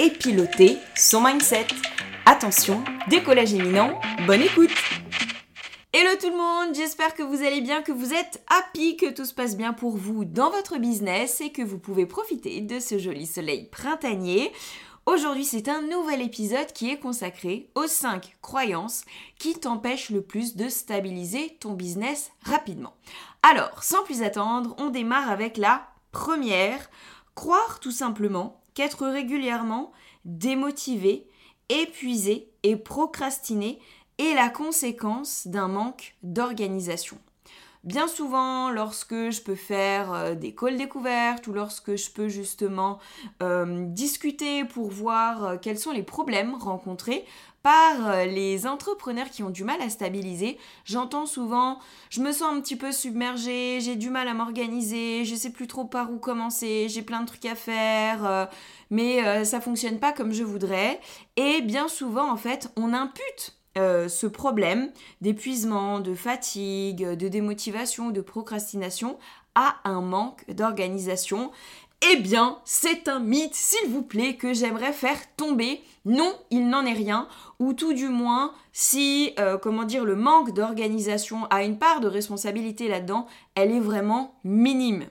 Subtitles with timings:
[0.00, 1.66] et piloter son mindset.
[2.24, 4.70] Attention, décollage éminent, bonne écoute
[5.92, 9.26] Hello tout le monde, j'espère que vous allez bien, que vous êtes happy, que tout
[9.26, 12.98] se passe bien pour vous dans votre business et que vous pouvez profiter de ce
[12.98, 14.52] joli soleil printanier.
[15.04, 19.04] Aujourd'hui, c'est un nouvel épisode qui est consacré aux 5 croyances
[19.38, 22.94] qui t'empêchent le plus de stabiliser ton business rapidement.
[23.42, 26.90] Alors, sans plus attendre, on démarre avec la Première,
[27.34, 28.59] croire tout simplement
[29.00, 29.92] régulièrement
[30.24, 31.26] démotivé,
[31.68, 33.78] épuisé et procrastiné
[34.18, 37.18] est la conséquence d'un manque d'organisation.
[37.82, 42.98] Bien souvent, lorsque je peux faire euh, des calls découvertes ou lorsque je peux justement
[43.42, 47.24] euh, discuter pour voir euh, quels sont les problèmes rencontrés
[47.62, 52.60] par les entrepreneurs qui ont du mal à stabiliser, j'entends souvent je me sens un
[52.60, 56.88] petit peu submergée, j'ai du mal à m'organiser, je sais plus trop par où commencer,
[56.88, 58.48] j'ai plein de trucs à faire,
[58.90, 61.00] mais ça fonctionne pas comme je voudrais.
[61.36, 64.90] Et bien souvent, en fait, on impute euh, ce problème
[65.20, 69.16] d'épuisement, de fatigue, de démotivation, de procrastination
[69.54, 71.52] à un manque d'organisation.
[72.02, 75.82] Eh bien, c'est un mythe, s'il vous plaît, que j'aimerais faire tomber.
[76.06, 77.28] Non, il n'en est rien.
[77.58, 82.08] Ou tout du moins, si, euh, comment dire, le manque d'organisation a une part de
[82.08, 85.04] responsabilité là-dedans, elle est vraiment minime.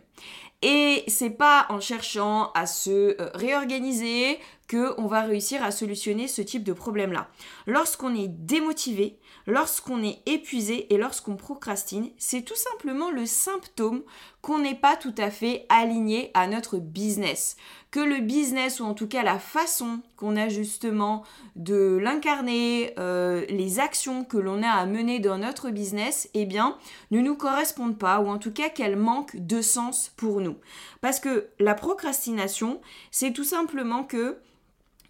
[0.62, 2.90] Et c'est pas en cherchant à se
[3.22, 7.30] euh, réorganiser que on va réussir à solutionner ce type de problème-là.
[7.66, 14.03] Lorsqu'on est démotivé, lorsqu'on est épuisé et lorsqu'on procrastine, c'est tout simplement le symptôme
[14.42, 17.58] qu'on n'est pas tout à fait aligné à notre business.
[17.92, 21.24] Que le business, ou en tout cas la façon qu'on a justement
[21.56, 26.78] de l'incarner, euh, les actions que l'on a à mener dans notre business, eh bien,
[27.12, 30.56] ne nous correspondent pas, ou en tout cas qu'elles manquent de sens pour nous.
[31.02, 32.80] Parce que la procrastination,
[33.12, 34.38] c'est tout simplement que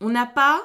[0.01, 0.61] on n'a pas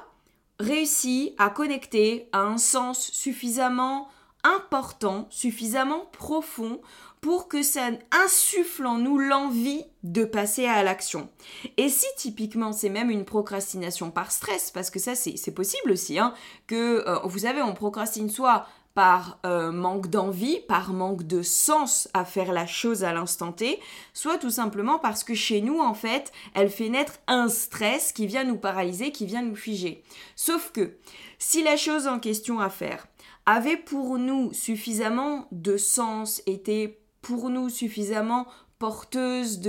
[0.61, 4.09] réussi à connecter à un sens suffisamment
[4.45, 6.81] important, suffisamment profond
[7.25, 11.31] pour que ça insuffle en nous l'envie de passer à l'action.
[11.79, 16.19] Et si typiquement c'est même une procrastination par stress, parce que ça c'est possible aussi,
[16.19, 16.35] hein,
[16.67, 22.11] que euh, vous savez on procrastine soit par euh, manque d'envie, par manque de sens
[22.13, 23.81] à faire la chose à l'instant T,
[24.13, 28.27] soit tout simplement parce que chez nous, en fait, elle fait naître un stress qui
[28.27, 30.05] vient nous paralyser, qui vient nous figer.
[30.37, 30.99] Sauf que
[31.39, 33.07] si la chose en question à faire
[33.47, 38.47] avait pour nous suffisamment de sens, était pour nous suffisamment
[38.79, 39.61] porteuse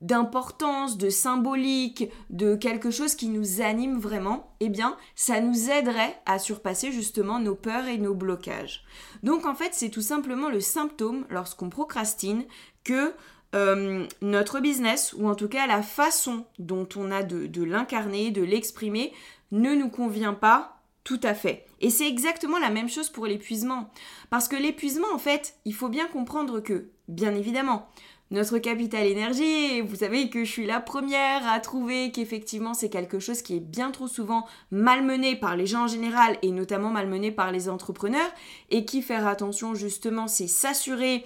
[0.00, 6.16] d'importance, de, symbolique, de quelque chose qui nous anime vraiment, eh bien, ça nous aiderait
[6.24, 8.84] à surpasser justement nos peurs et nos blocages.
[9.22, 12.44] Donc en fait, c'est tout simplement le symptôme lorsqu'on procrastine
[12.84, 13.12] que
[13.56, 18.42] euh, notre business, ou en tout cas la façon dont on a de l'incarner, de
[18.42, 19.12] l'exprimer,
[19.50, 21.66] ne nous convient pas tout à fait.
[21.84, 23.90] Et c'est exactement la même chose pour l'épuisement.
[24.30, 27.86] Parce que l'épuisement, en fait, il faut bien comprendre que, bien évidemment,
[28.30, 29.82] notre capital énergie.
[29.82, 33.60] vous savez que je suis la première à trouver qu'effectivement c'est quelque chose qui est
[33.60, 38.32] bien trop souvent malmené par les gens en général et notamment malmené par les entrepreneurs
[38.70, 41.22] et qui faire attention justement c'est s'assurer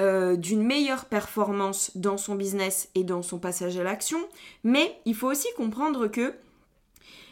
[0.00, 4.18] euh, d'une meilleure performance dans son business et dans son passage à l'action.
[4.64, 6.34] Mais il faut aussi comprendre que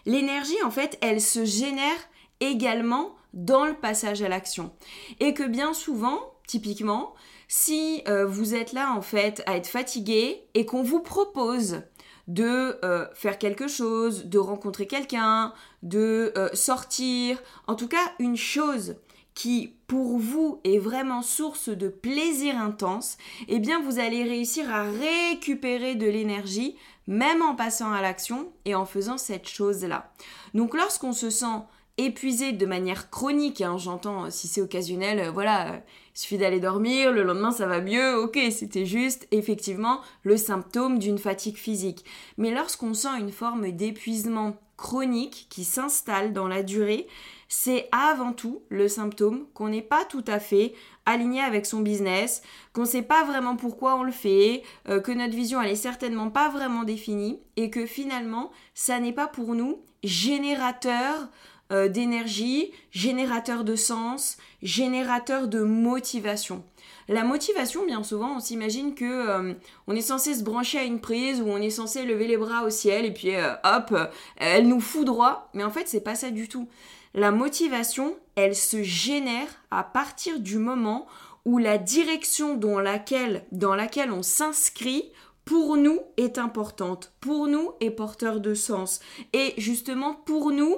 [0.07, 1.99] l'énergie en fait elle se génère
[2.41, 4.73] également dans le passage à l'action
[5.21, 7.15] et que bien souvent typiquement
[7.47, 11.83] si euh, vous êtes là en fait à être fatigué et qu'on vous propose
[12.27, 18.37] de euh, faire quelque chose, de rencontrer quelqu'un, de euh, sortir, en tout cas une
[18.37, 18.97] chose
[19.35, 24.83] qui pour vous est vraiment source de plaisir intense, eh bien vous allez réussir à
[24.83, 26.77] récupérer de l'énergie
[27.07, 30.13] même en passant à l'action et en faisant cette chose-là.
[30.53, 31.63] Donc lorsqu'on se sent
[31.99, 35.83] épuisé de manière chronique, hein, j'entends si c'est occasionnel, voilà,
[36.15, 40.99] il suffit d'aller dormir, le lendemain ça va mieux, ok, c'était juste effectivement le symptôme
[40.99, 42.05] d'une fatigue physique.
[42.39, 47.09] Mais lorsqu'on sent une forme d'épuisement chronique qui s'installe dans la durée,
[47.49, 50.75] c'est avant tout le symptôme qu'on n'est pas tout à fait
[51.07, 52.43] aligné avec son business,
[52.73, 55.75] qu'on ne sait pas vraiment pourquoi on le fait, euh, que notre vision elle est
[55.77, 61.29] certainement pas vraiment définie et que finalement ça n'est pas pour nous générateur
[61.73, 66.65] euh, d'énergie, générateur de sens, générateur de motivation.
[67.09, 69.55] La motivation, bien souvent, on s'imagine que euh,
[69.87, 72.65] on est censé se brancher à une prise ou on est censé lever les bras
[72.65, 73.33] au ciel et puis
[73.65, 73.95] hop,
[74.37, 75.51] elle nous fout droit.
[75.55, 76.69] Mais en fait, c'est pas ça du tout.
[77.15, 81.07] La motivation, elle se génère à partir du moment
[81.45, 85.11] où la direction dans laquelle, dans laquelle on s'inscrit
[85.49, 89.01] pour nous est importante, pour nous est porteur de sens
[89.33, 90.77] et justement pour nous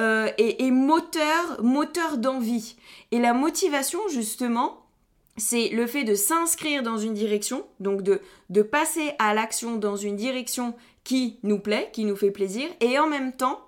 [0.00, 2.76] euh, est, moteur, moteur d'envie.
[3.12, 4.84] Et la motivation justement,
[5.36, 8.20] c'est le fait de s'inscrire dans une direction, donc de,
[8.50, 10.74] de passer à l'action dans une direction
[11.04, 13.60] qui nous plaît, qui nous fait plaisir, et en même temps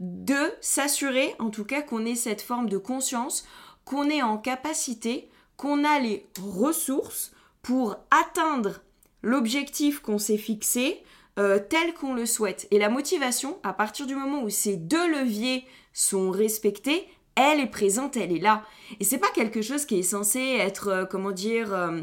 [0.00, 3.46] de s'assurer en tout cas qu'on ait cette forme de conscience,
[3.84, 7.32] qu'on est en capacité, qu'on a les ressources
[7.62, 8.80] pour atteindre
[9.22, 11.02] l'objectif qu'on s'est fixé
[11.40, 12.68] euh, tel qu'on le souhaite.
[12.70, 15.64] Et la motivation, à partir du moment où ces deux leviers
[15.94, 18.62] sont respectés, elle est présente, elle est là.
[19.00, 22.02] Et c'est pas quelque chose qui est censé être, euh, comment dire, euh,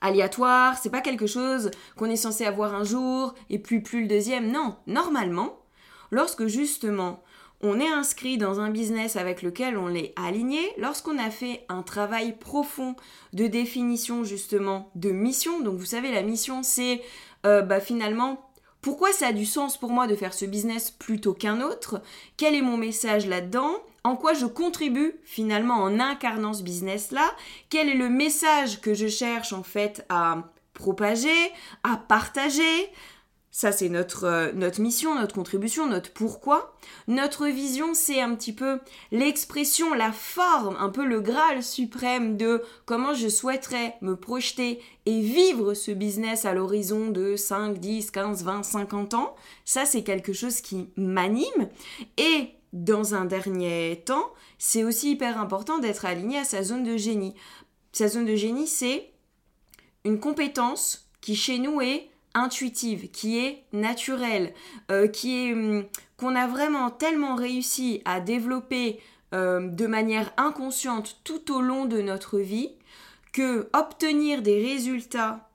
[0.00, 4.06] aléatoire, c'est pas quelque chose qu'on est censé avoir un jour et puis plus le
[4.06, 4.52] deuxième.
[4.52, 5.58] Non, normalement,
[6.12, 7.24] lorsque justement
[7.60, 11.82] on est inscrit dans un business avec lequel on est aligné, lorsqu'on a fait un
[11.82, 12.94] travail profond
[13.32, 17.00] de définition justement de mission, donc vous savez la mission c'est
[17.42, 18.43] bah, finalement
[18.84, 22.02] pourquoi ça a du sens pour moi de faire ce business plutôt qu'un autre,
[22.36, 27.34] quel est mon message là-dedans, en quoi je contribue finalement en incarnant ce business-là,
[27.70, 31.50] quel est le message que je cherche en fait à propager,
[31.82, 32.90] à partager,
[33.56, 36.74] ça, c'est notre, euh, notre mission, notre contribution, notre pourquoi.
[37.06, 38.80] Notre vision, c'est un petit peu
[39.12, 45.20] l'expression, la forme, un peu le graal suprême de comment je souhaiterais me projeter et
[45.20, 49.36] vivre ce business à l'horizon de 5, 10, 15, 20, 50 ans.
[49.64, 51.68] Ça, c'est quelque chose qui m'anime.
[52.18, 56.96] Et dans un dernier temps, c'est aussi hyper important d'être aligné à sa zone de
[56.96, 57.36] génie.
[57.92, 59.12] Sa zone de génie, c'est
[60.04, 64.52] une compétence qui chez nous est intuitive, qui est naturelle,
[64.90, 65.84] euh, qui est hum,
[66.16, 69.00] qu'on a vraiment tellement réussi à développer
[69.34, 72.70] euh, de manière inconsciente tout au long de notre vie
[73.32, 75.48] que obtenir des résultats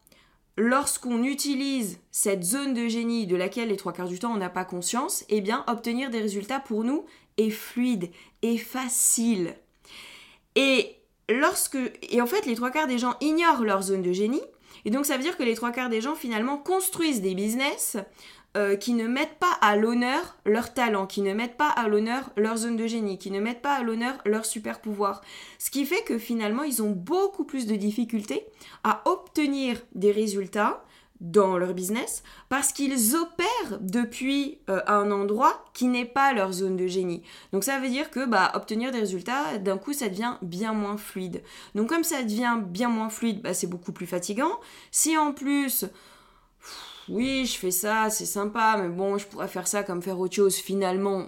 [0.57, 4.49] lorsqu'on utilise cette zone de génie de laquelle les trois quarts du temps on n'a
[4.49, 7.05] pas conscience, eh bien obtenir des résultats pour nous
[7.37, 8.09] est fluide
[8.41, 9.55] et facile.
[10.55, 10.97] Et
[11.29, 11.77] lorsque
[12.09, 14.43] et en fait les trois quarts des gens ignorent leur zone de génie
[14.89, 17.95] et donc ça veut dire que les trois quarts des gens finalement construisent des business
[18.57, 22.31] euh, qui ne mettent pas à l'honneur leur talent, qui ne mettent pas à l'honneur
[22.35, 25.21] leur zone de génie, qui ne mettent pas à l'honneur leur super pouvoir.
[25.59, 28.47] Ce qui fait que finalement ils ont beaucoup plus de difficultés
[28.83, 30.83] à obtenir des résultats
[31.19, 36.77] dans leur business parce qu'ils opèrent depuis euh, un endroit qui n'est pas leur zone
[36.77, 37.23] de génie.
[37.51, 40.97] Donc ça veut dire que bah, obtenir des résultats, d'un coup, ça devient bien moins
[40.97, 41.41] fluide.
[41.75, 44.59] Donc comme ça devient bien moins fluide, bah, c'est beaucoup plus fatigant.
[44.91, 45.85] Si en plus,
[47.09, 50.35] oui, je fais ça, c'est sympa, mais bon, je pourrais faire ça comme faire autre
[50.35, 51.25] chose, finalement,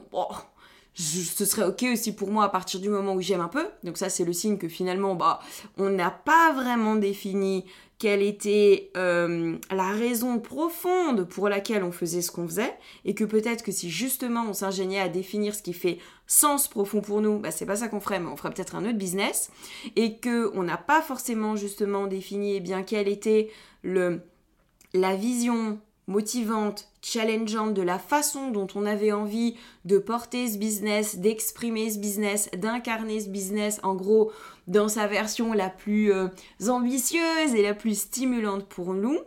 [0.93, 3.65] ce serait ok aussi pour moi à partir du moment où j'aime un peu.
[3.83, 5.39] Donc ça c'est le signe que finalement bah
[5.77, 7.65] on n'a pas vraiment défini
[8.01, 12.73] quelle était euh, la raison profonde pour laquelle on faisait ce qu'on faisait
[13.05, 17.01] et que peut-être que si justement on s'ingéniait à définir ce qui fait sens profond
[17.01, 19.51] pour nous, bah c'est pas ça qu'on ferait, mais on ferait peut-être un autre business
[19.95, 23.51] et que on n'a pas forcément justement défini eh bien quelle était
[23.83, 24.21] le
[24.95, 29.55] la vision motivante, challengeante de la façon dont on avait envie
[29.85, 34.31] de porter ce business, d'exprimer ce business, d'incarner ce business, en gros,
[34.71, 36.27] dans sa version la plus euh,
[36.67, 39.19] ambitieuse et la plus stimulante pour nous,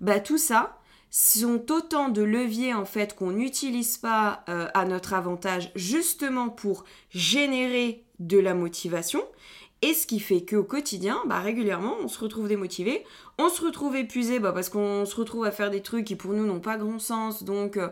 [0.00, 0.78] bah tout ça
[1.10, 6.84] sont autant de leviers en fait qu'on n'utilise pas euh, à notre avantage justement pour
[7.10, 9.22] générer de la motivation
[9.80, 13.04] et ce qui fait qu'au quotidien, bah, régulièrement, on se retrouve démotivé,
[13.38, 16.32] on se retrouve épuisé bah, parce qu'on se retrouve à faire des trucs qui pour
[16.32, 17.88] nous n'ont pas grand sens, donc euh,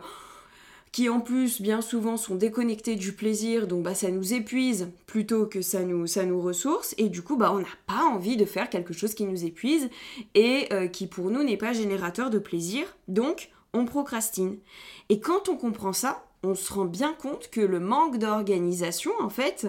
[0.97, 5.45] qui en plus bien souvent sont déconnectés du plaisir, donc bah, ça nous épuise plutôt
[5.45, 8.95] que ça nous, ressource, et du coup bah, on n'a pas envie de faire quelque
[8.95, 9.91] chose qui nous épuise
[10.35, 14.57] et euh, qui pour nous n'est pas générateur de plaisir, donc on procrastine.
[15.11, 19.29] Et quand on comprend ça, on se rend bien compte que le manque d'organisation, en
[19.29, 19.67] fait,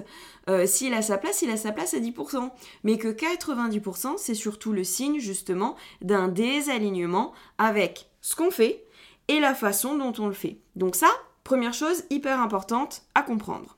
[0.49, 2.51] euh, s'il a sa place, il a sa place à 10%.
[2.85, 8.86] Mais que 90%, c'est surtout le signe justement d'un désalignement avec ce qu'on fait
[9.27, 10.57] et la façon dont on le fait.
[10.75, 11.09] Donc ça,
[11.43, 13.77] première chose hyper importante à comprendre.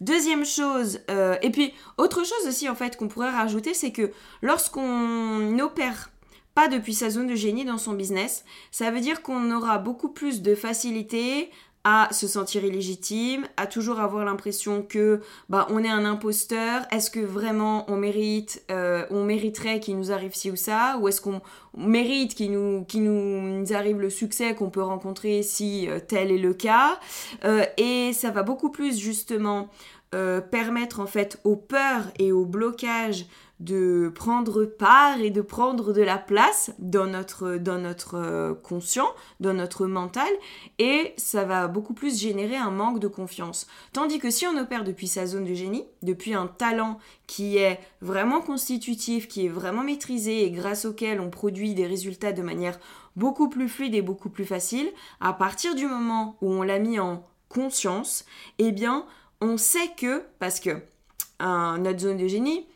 [0.00, 4.12] Deuxième chose, euh, et puis autre chose aussi en fait qu'on pourrait rajouter, c'est que
[4.42, 6.10] lorsqu'on n'opère
[6.54, 10.08] pas depuis sa zone de génie dans son business, ça veut dire qu'on aura beaucoup
[10.08, 11.50] plus de facilité
[11.84, 16.82] à se sentir illégitime, à toujours avoir l'impression que bah on est un imposteur.
[16.90, 21.08] Est-ce que vraiment on mérite, euh, on mériterait qu'il nous arrive ci ou ça, ou
[21.08, 21.40] est-ce qu'on
[21.78, 26.38] mérite qu'il nous, qu'il nous arrive le succès qu'on peut rencontrer si euh, tel est
[26.38, 26.98] le cas.
[27.44, 29.68] Euh, et ça va beaucoup plus justement
[30.50, 33.26] permettre en fait aux peurs et aux blocages
[33.60, 39.08] de prendre part et de prendre de la place dans notre, dans notre euh, conscient,
[39.40, 40.28] dans notre mental,
[40.78, 43.66] et ça va beaucoup plus générer un manque de confiance.
[43.92, 47.78] Tandis que si on opère depuis sa zone de génie, depuis un talent qui est
[48.00, 52.80] vraiment constitutif, qui est vraiment maîtrisé et grâce auquel on produit des résultats de manière
[53.14, 56.98] beaucoup plus fluide et beaucoup plus facile, à partir du moment où on l'a mis
[56.98, 58.24] en conscience,
[58.58, 59.06] eh bien,
[59.40, 60.82] on sait que, parce que
[61.40, 62.66] notre zone de génie,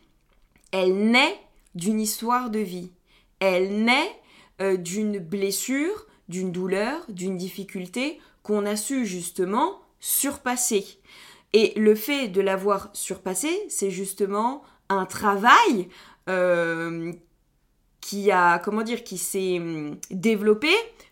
[0.71, 1.41] elle naît
[1.75, 2.93] d'une histoire de vie.
[3.41, 4.21] Elle naît
[4.61, 10.85] euh, d'une blessure, d'une douleur, d'une difficulté qu'on a su justement surpasser.
[11.53, 15.89] Et le fait de l'avoir surpassé, c'est justement un travail
[16.29, 17.13] euh,
[18.01, 20.71] qui a, comment dire, qui s'est hum, développé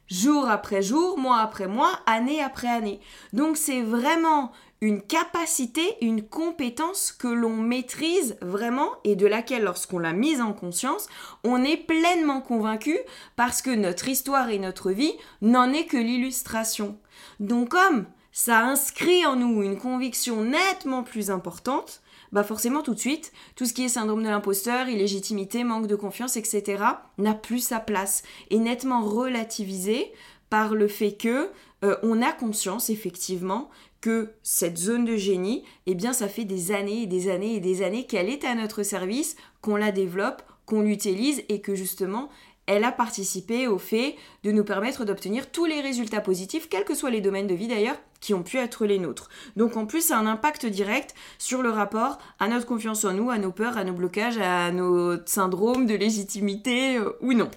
[0.09, 3.01] jour après jour, mois après mois, année après année.
[3.33, 9.99] Donc c'est vraiment une capacité, une compétence que l'on maîtrise vraiment et de laquelle, lorsqu'on
[9.99, 11.07] l'a mise en conscience,
[11.45, 12.99] on est pleinement convaincu
[13.37, 16.99] parce que notre histoire et notre vie n'en est que l'illustration.
[17.41, 23.01] Donc comme ça inscrit en nous une conviction nettement plus importante, bah forcément tout de
[23.01, 26.85] suite, tout ce qui est syndrome de l'imposteur, illégitimité, manque de confiance, etc.,
[27.19, 30.13] n'a plus sa place, est nettement relativisé
[30.49, 31.51] par le fait que
[31.85, 33.71] euh, on a conscience effectivement
[34.01, 37.61] que cette zone de génie, eh bien ça fait des années et des années et
[37.61, 42.31] des années qu'elle est à notre service, qu'on la développe, qu'on l'utilise et que justement
[42.71, 46.95] elle a participé au fait de nous permettre d'obtenir tous les résultats positifs, quels que
[46.95, 49.29] soient les domaines de vie d'ailleurs, qui ont pu être les nôtres.
[49.57, 53.13] Donc en plus, ça a un impact direct sur le rapport à notre confiance en
[53.13, 57.51] nous, à nos peurs, à nos blocages, à nos syndromes de légitimité euh, ou non.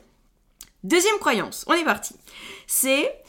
[0.83, 2.15] Deuxième croyance, on est parti.
[2.65, 3.22] C'est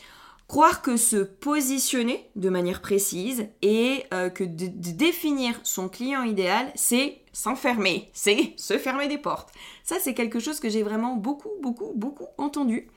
[0.46, 7.22] croire que se positionner de manière précise et euh, que définir son client idéal, c'est
[7.32, 9.50] s'enfermer, c'est se fermer des portes.
[9.82, 12.88] Ça, c'est quelque chose que j'ai vraiment beaucoup, beaucoup, beaucoup entendu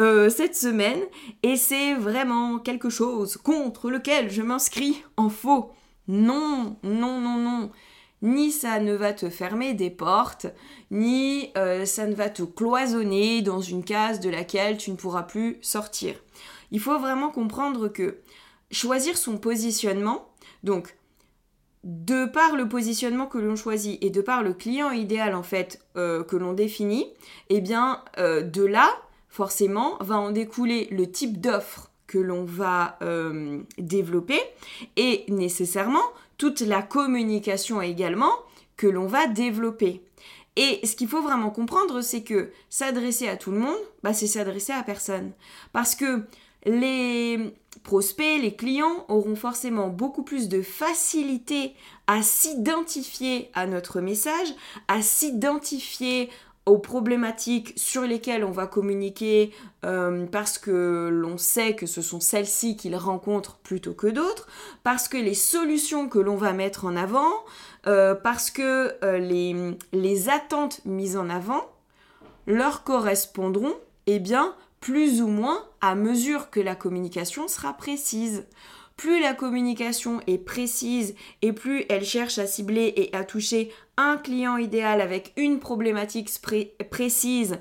[0.00, 1.00] euh, cette semaine
[1.42, 5.70] et c'est vraiment quelque chose contre lequel je m'inscris en faux.
[6.06, 7.70] Non, non, non, non.
[8.22, 10.46] Ni ça ne va te fermer des portes,
[10.90, 15.22] ni euh, ça ne va te cloisonner dans une case de laquelle tu ne pourras
[15.22, 16.14] plus sortir
[16.70, 18.18] il faut vraiment comprendre que
[18.70, 20.28] choisir son positionnement,
[20.62, 20.96] donc
[21.84, 25.80] de par le positionnement que l'on choisit et de par le client idéal en fait
[25.96, 27.06] euh, que l'on définit,
[27.48, 28.90] eh bien euh, de là
[29.28, 34.40] forcément va en découler le type d'offre que l'on va euh, développer
[34.96, 36.04] et nécessairement
[36.36, 38.32] toute la communication également
[38.76, 40.02] que l'on va développer.
[40.56, 44.26] Et ce qu'il faut vraiment comprendre, c'est que s'adresser à tout le monde, bah, c'est
[44.26, 45.30] s'adresser à personne.
[45.72, 46.24] Parce que
[46.64, 51.74] les prospects, les clients auront forcément beaucoup plus de facilité
[52.06, 54.48] à s'identifier à notre message,
[54.88, 56.28] à s'identifier
[56.66, 59.52] aux problématiques sur lesquelles on va communiquer
[59.84, 64.46] euh, parce que l'on sait que ce sont celles-ci qu'ils rencontrent plutôt que d'autres,
[64.84, 67.32] parce que les solutions que l'on va mettre en avant,
[67.86, 71.66] euh, parce que euh, les, les attentes mises en avant
[72.46, 73.74] leur correspondront,
[74.06, 78.46] eh bien, plus ou moins à mesure que la communication sera précise.
[78.96, 84.18] Plus la communication est précise et plus elle cherche à cibler et à toucher un
[84.18, 86.30] client idéal avec une problématique
[86.90, 87.58] précise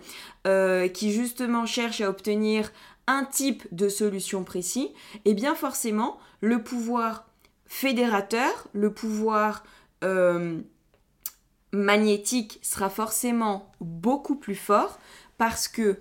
[0.48, 2.72] euh, qui justement cherche à obtenir
[3.08, 4.94] un type de solution précis,
[5.26, 7.26] et eh bien forcément le pouvoir
[7.66, 9.64] fédérateur, le pouvoir
[10.04, 10.60] euh,
[11.72, 15.00] magnétique sera forcément beaucoup plus fort
[15.38, 15.98] parce que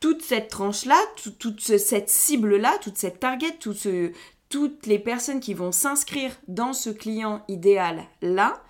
[0.00, 0.98] toute cette tranche-là,
[1.38, 7.44] toute cette cible-là, toute cette target, toutes les personnes qui vont s'inscrire dans ce client
[7.48, 8.62] idéal-là,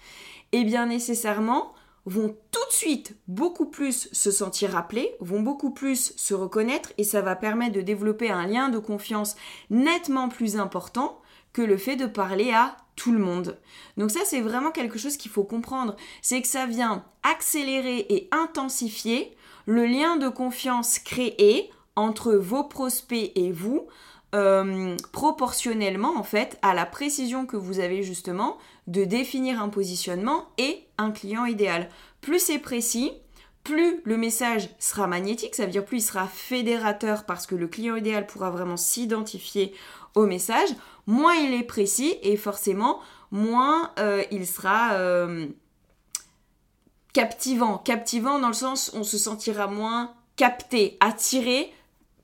[0.52, 1.74] eh bien nécessairement
[2.06, 7.04] vont tout de suite beaucoup plus se sentir appelés, vont beaucoup plus se reconnaître et
[7.04, 9.36] ça va permettre de développer un lien de confiance
[9.68, 11.20] nettement plus important
[11.52, 13.58] que le fait de parler à tout le monde.
[13.98, 18.28] Donc ça c'est vraiment quelque chose qu'il faut comprendre, c'est que ça vient accélérer et
[18.32, 19.36] intensifier
[19.68, 23.86] le lien de confiance créé entre vos prospects et vous
[24.34, 28.56] euh, proportionnellement en fait à la précision que vous avez justement
[28.86, 31.90] de définir un positionnement et un client idéal.
[32.22, 33.12] Plus c'est précis,
[33.62, 37.68] plus le message sera magnétique, ça veut dire plus il sera fédérateur parce que le
[37.68, 39.74] client idéal pourra vraiment s'identifier
[40.14, 40.70] au message,
[41.06, 45.46] moins il est précis et forcément moins euh, il sera euh,
[47.18, 47.78] captivant.
[47.78, 51.72] Captivant dans le sens on se sentira moins capté, attiré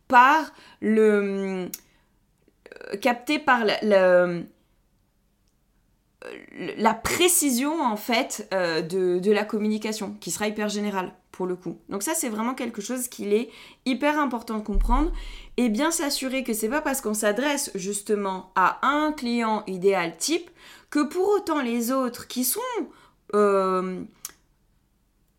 [0.07, 1.69] par le
[3.01, 3.81] capté par la,
[6.77, 11.77] la, précision en fait euh, de, la communication qui sera hyper générale pour le coup.
[11.89, 13.51] Donc ça c'est vraiment quelque chose qu'il est
[13.87, 15.11] hyper important de comprendre
[15.57, 20.51] et bien s'assurer que c'est pas parce qu'on s'adresse justement à un client idéal type
[20.91, 22.61] que pour autant les autres qui sont
[23.35, 24.05] euh,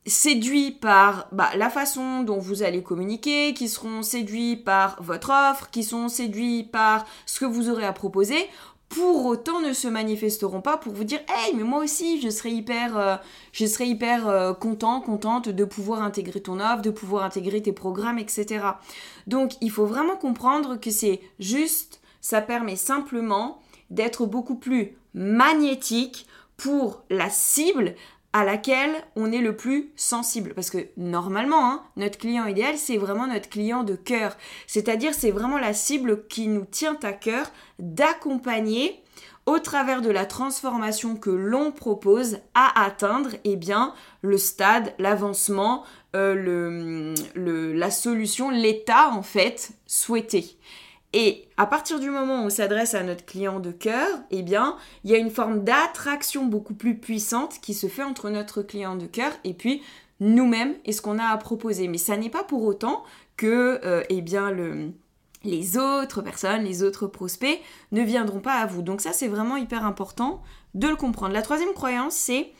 [0.06, 5.70] séduits par bah, la façon dont vous allez communiquer, qui seront séduits par votre offre,
[5.72, 8.48] qui sont séduits par ce que vous aurez à proposer,
[8.90, 12.52] pour autant ne se manifesteront pas pour vous dire hey mais moi aussi je serais
[12.52, 13.16] hyper euh,
[13.52, 18.20] je hyper euh, content contente de pouvoir intégrer ton offre de pouvoir intégrer tes programmes
[18.20, 18.64] etc
[19.26, 23.60] donc il faut vraiment comprendre que c'est juste ça permet simplement
[23.90, 27.96] d'être beaucoup plus magnétique pour la cible
[28.36, 30.54] à laquelle on est le plus sensible.
[30.56, 34.36] Parce que normalement, hein, notre client idéal, c'est vraiment notre client de cœur.
[34.68, 37.50] C'est-à-dire, c'est vraiment la cible qui nous tient à cœur
[37.80, 39.02] d'accompagner
[39.46, 45.86] au travers de la transformation que l'on propose à atteindre eh bien, le stade, l'avancement,
[46.14, 50.58] euh, le, la solution, l'état en fait souhaité.
[51.18, 54.76] Et à partir du moment où on s'adresse à notre client de cœur, eh bien,
[55.06, 58.98] il y a une forme d'attraction beaucoup plus puissante qui se fait entre notre client
[58.98, 59.82] de cœur et puis
[60.20, 61.88] nous-mêmes et ce qu'on a à proposer.
[61.88, 63.06] Mais ça n'est pas pour autant
[63.38, 64.92] que, euh, eh bien, le,
[65.46, 67.62] les autres personnes, les autres prospects
[67.94, 68.82] ne viendront pas à vous.
[68.82, 71.34] Donc ça, c'est vraiment hyper important de le comprendre.
[71.34, 72.52] La troisième croyance, c'est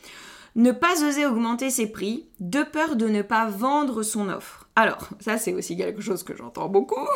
[0.54, 4.65] ne pas oser augmenter ses prix de peur de ne pas vendre son offre.
[4.76, 7.08] Alors, ça c'est aussi quelque chose que j'entends beaucoup.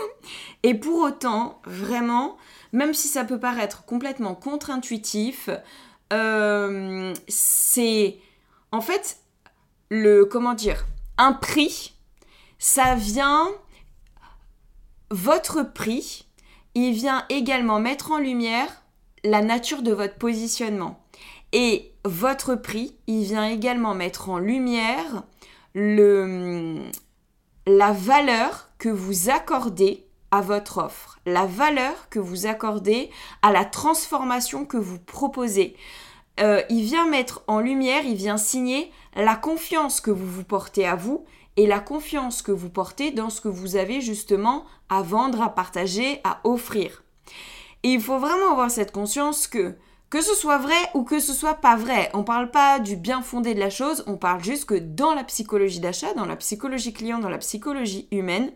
[0.63, 2.37] Et pour autant, vraiment,
[2.73, 5.51] même si ça peut paraître complètement contre-intuitif,
[6.13, 8.19] euh, c'est
[8.73, 9.19] en fait
[9.91, 10.87] le comment dire
[11.19, 11.95] un prix
[12.59, 13.49] ça vient
[15.11, 16.27] votre prix
[16.75, 18.83] il vient également mettre en lumière
[19.23, 21.01] la nature de votre positionnement
[21.53, 25.25] et votre prix, il vient également mettre en lumière
[25.75, 26.79] le,
[27.67, 33.11] la valeur que vous accordez à votre offre, la valeur que vous accordez
[33.43, 35.77] à la transformation que vous proposez.
[36.41, 40.87] Euh, il vient mettre en lumière, il vient signer la confiance que vous vous portez
[40.87, 41.25] à vous
[41.57, 45.55] et la confiance que vous portez dans ce que vous avez justement à vendre, à
[45.55, 47.03] partager, à offrir.
[47.83, 49.75] Et il faut vraiment avoir cette conscience que
[50.11, 53.23] que ce soit vrai ou que ce soit pas vrai, on parle pas du bien
[53.23, 56.93] fondé de la chose, on parle juste que dans la psychologie d'achat, dans la psychologie
[56.93, 58.51] client, dans la psychologie humaine,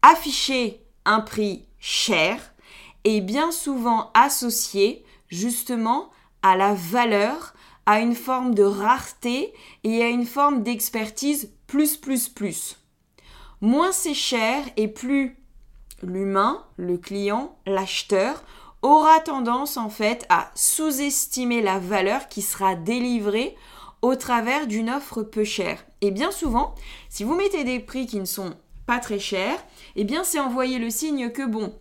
[0.00, 2.54] afficher un prix cher
[3.02, 6.10] est bien souvent associé justement
[6.42, 7.54] à la valeur,
[7.86, 12.76] à une forme de rareté et à une forme d'expertise plus plus plus.
[13.60, 15.36] Moins c'est cher et plus
[16.00, 18.44] l'humain, le client, l'acheteur
[18.82, 23.56] aura tendance en fait à sous-estimer la valeur qui sera délivrée
[24.02, 25.84] au travers d'une offre peu chère.
[26.00, 26.74] Et bien souvent,
[27.08, 28.54] si vous mettez des prix qui ne sont
[28.86, 29.64] pas très chers,
[29.94, 31.72] eh bien c'est envoyer le signe que bon,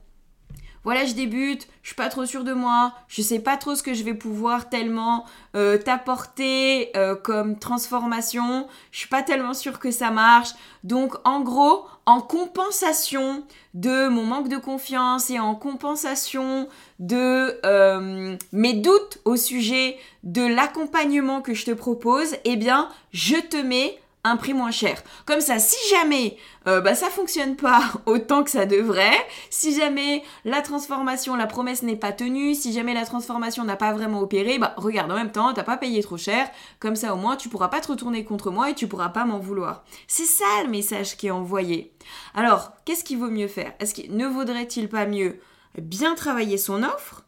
[0.83, 3.83] voilà, je débute, je suis pas trop sûre de moi, je sais pas trop ce
[3.83, 9.79] que je vais pouvoir tellement euh, t'apporter euh, comme transformation, je suis pas tellement sûre
[9.79, 10.49] que ça marche.
[10.83, 13.43] Donc en gros, en compensation
[13.75, 16.67] de mon manque de confiance et en compensation
[16.99, 23.35] de euh, mes doutes au sujet de l'accompagnement que je te propose, eh bien, je
[23.35, 25.01] te mets un prix moins cher.
[25.25, 29.17] Comme ça, si jamais euh, bah, ça fonctionne pas autant que ça devrait,
[29.49, 33.93] si jamais la transformation, la promesse n'est pas tenue, si jamais la transformation n'a pas
[33.93, 37.17] vraiment opéré, bah regarde en même temps, t'as pas payé trop cher, comme ça au
[37.17, 39.83] moins tu pourras pas te retourner contre moi et tu pourras pas m'en vouloir.
[40.07, 41.93] C'est ça le message qui est envoyé.
[42.35, 43.73] Alors, qu'est-ce qu'il vaut mieux faire?
[43.79, 45.39] Est-ce qu'il ne vaudrait-il pas mieux
[45.77, 47.23] bien travailler son offre,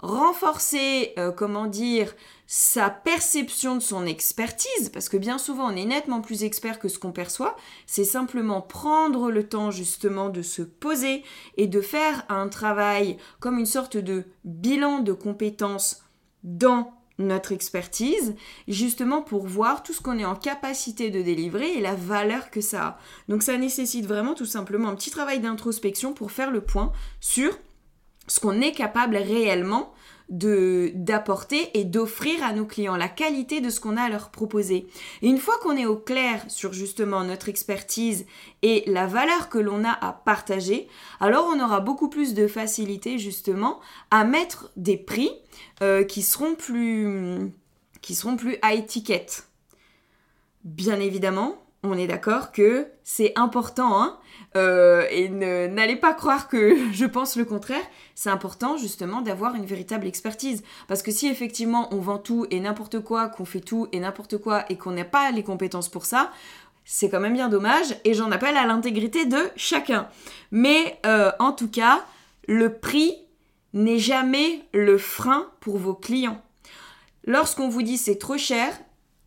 [0.00, 2.14] renforcer, euh, comment dire,
[2.52, 6.88] sa perception de son expertise, parce que bien souvent on est nettement plus expert que
[6.88, 11.22] ce qu'on perçoit, c'est simplement prendre le temps justement de se poser
[11.56, 16.02] et de faire un travail comme une sorte de bilan de compétences
[16.42, 18.34] dans notre expertise,
[18.66, 22.60] justement pour voir tout ce qu'on est en capacité de délivrer et la valeur que
[22.60, 22.98] ça a.
[23.28, 27.56] Donc ça nécessite vraiment tout simplement un petit travail d'introspection pour faire le point sur
[28.26, 29.92] ce qu'on est capable réellement
[30.30, 34.86] d'apporter et d'offrir à nos clients, la qualité de ce qu'on a à leur proposer.
[35.22, 38.26] Et une fois qu'on est au clair sur justement notre expertise
[38.62, 40.88] et la valeur que l'on a à partager,
[41.18, 45.30] alors on aura beaucoup plus de facilité justement à mettre des prix
[45.82, 47.52] euh, qui seront plus
[48.00, 49.48] qui seront plus à étiquette.
[50.64, 54.18] Bien évidemment, on est d'accord que c'est important, hein
[54.56, 57.82] euh, et n'allez pas croire que je pense le contraire.
[58.14, 60.62] C'est important justement d'avoir une véritable expertise.
[60.88, 64.38] Parce que si effectivement on vend tout et n'importe quoi, qu'on fait tout et n'importe
[64.38, 66.32] quoi et qu'on n'a pas les compétences pour ça,
[66.84, 70.08] c'est quand même bien dommage et j'en appelle à l'intégrité de chacun.
[70.50, 72.04] Mais euh, en tout cas,
[72.48, 73.14] le prix
[73.72, 76.42] n'est jamais le frein pour vos clients.
[77.24, 78.76] Lorsqu'on vous dit c'est trop cher,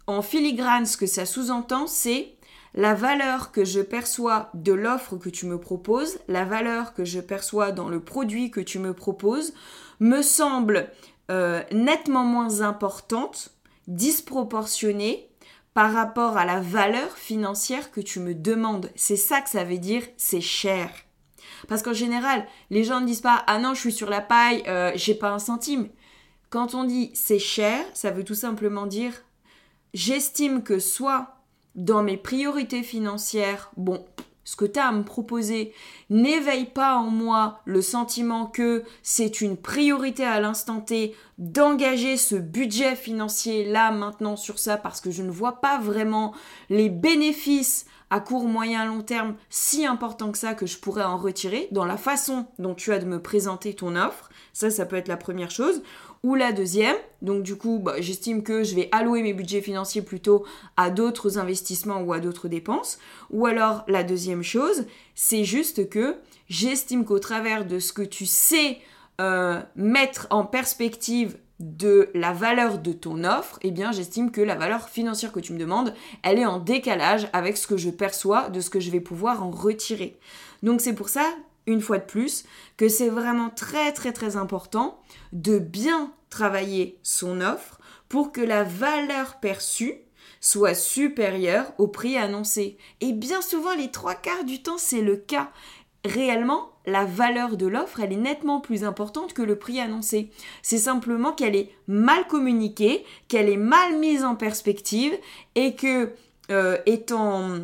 [0.08, 2.33] en filigrane, ce que ça sous-entend, c'est
[2.76, 7.20] la valeur que je perçois de l'offre que tu me proposes, la valeur que je
[7.20, 9.54] perçois dans le produit que tu me proposes,
[10.00, 10.90] me semble
[11.32, 13.50] euh, nettement moins importante,
[13.88, 15.30] disproportionnée
[15.74, 18.92] par rapport à la valeur financière que tu me demandes.
[18.96, 20.90] C'est ça que ça veut dire, c'est cher.
[21.68, 24.64] Parce qu'en général, les gens ne disent pas Ah non, je suis sur la paille,
[24.68, 25.90] euh, j'ai pas un centime.
[26.50, 29.14] Quand on dit c'est cher, ça veut tout simplement dire
[29.94, 31.43] J'estime que soit
[31.76, 34.06] dans mes priorités financières, bon,
[34.44, 35.74] ce que tu as à me proposer
[36.10, 42.36] n'éveille pas en moi le sentiment que c'est une priorité à l'instant T d'engager ce
[42.36, 46.34] budget financier là maintenant sur ça parce que je ne vois pas vraiment
[46.70, 51.18] les bénéfices à court, moyen, long terme si importants que ça que je pourrais en
[51.18, 54.30] retirer dans la façon dont tu as de me présenter ton offre.
[54.52, 55.82] Ça, ça peut être la première chose.
[56.24, 60.02] Ou la deuxième, donc du coup, bah, j'estime que je vais allouer mes budgets financiers
[60.02, 60.46] plutôt
[60.78, 62.98] à d'autres investissements ou à d'autres dépenses.
[63.30, 66.16] Ou alors la deuxième chose, c'est juste que
[66.48, 68.80] j'estime qu'au travers de ce que tu sais
[69.20, 74.56] euh, mettre en perspective de la valeur de ton offre, eh bien j'estime que la
[74.56, 78.50] valeur financière que tu me demandes, elle est en décalage avec ce que je perçois
[78.50, 80.18] de ce que je vais pouvoir en retirer.
[80.62, 81.26] Donc c'est pour ça
[81.66, 82.44] une fois de plus,
[82.78, 85.00] que c'est vraiment très très très important
[85.32, 89.96] de bien travailler son offre pour que la valeur perçue
[90.44, 92.78] soit supérieure au prix annoncé.
[93.00, 95.52] Et bien souvent, les trois quarts du temps, c'est le cas.
[96.04, 100.32] Réellement, la valeur de l'offre, elle est nettement plus importante que le prix annoncé.
[100.62, 105.14] C'est simplement qu'elle est mal communiquée, qu'elle est mal mise en perspective
[105.56, 106.12] et que,
[106.52, 107.60] euh, étant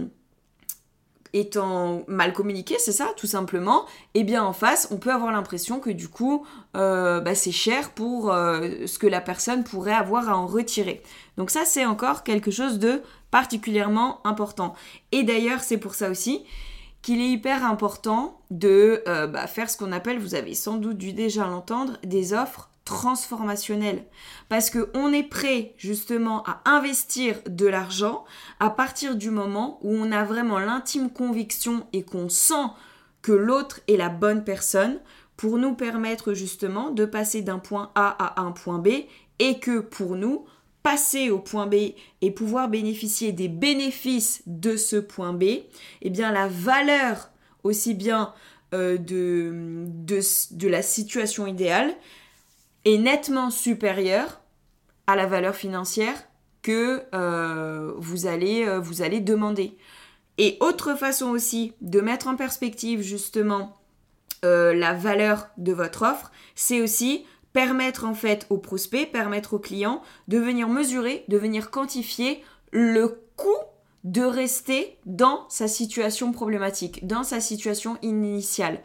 [1.33, 5.31] étant mal communiqué, c'est ça, tout simplement, et eh bien en face, on peut avoir
[5.31, 9.93] l'impression que du coup, euh, bah, c'est cher pour euh, ce que la personne pourrait
[9.93, 11.03] avoir à en retirer.
[11.37, 14.73] Donc ça, c'est encore quelque chose de particulièrement important.
[15.11, 16.43] Et d'ailleurs, c'est pour ça aussi
[17.01, 20.97] qu'il est hyper important de euh, bah, faire ce qu'on appelle, vous avez sans doute
[20.97, 24.03] dû déjà l'entendre, des offres transformationnel.
[24.49, 28.25] Parce qu'on est prêt justement à investir de l'argent
[28.59, 32.65] à partir du moment où on a vraiment l'intime conviction et qu'on sent
[33.21, 34.99] que l'autre est la bonne personne
[35.37, 38.89] pour nous permettre justement de passer d'un point A à un point B
[39.37, 40.45] et que pour nous,
[40.81, 45.43] passer au point B et pouvoir bénéficier des bénéfices de ce point B,
[46.01, 47.29] eh bien la valeur
[47.63, 48.33] aussi bien
[48.73, 49.83] euh, de,
[50.51, 51.93] de la situation idéale,
[52.97, 54.41] nettement supérieure
[55.07, 56.15] à la valeur financière
[56.61, 59.77] que euh, vous, allez, euh, vous allez demander.
[60.37, 63.77] Et autre façon aussi de mettre en perspective justement
[64.45, 69.59] euh, la valeur de votre offre, c'est aussi permettre en fait aux prospects, permettre aux
[69.59, 73.57] clients de venir mesurer, de venir quantifier le coût
[74.05, 78.81] de rester dans sa situation problématique, dans sa situation initiale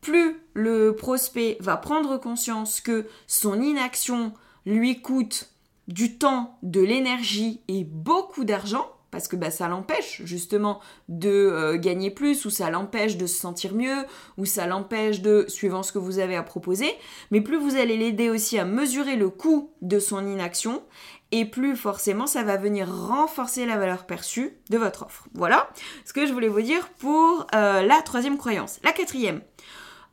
[0.00, 4.32] plus le prospect va prendre conscience que son inaction
[4.66, 5.50] lui coûte
[5.88, 11.78] du temps, de l'énergie et beaucoup d'argent, parce que bah, ça l'empêche justement de euh,
[11.78, 14.04] gagner plus, ou ça l'empêche de se sentir mieux,
[14.36, 16.92] ou ça l'empêche de, suivant ce que vous avez à proposer,
[17.30, 20.82] mais plus vous allez l'aider aussi à mesurer le coût de son inaction,
[21.30, 25.26] et plus forcément ça va venir renforcer la valeur perçue de votre offre.
[25.34, 25.70] Voilà
[26.04, 28.78] ce que je voulais vous dire pour euh, la troisième croyance.
[28.82, 29.40] La quatrième,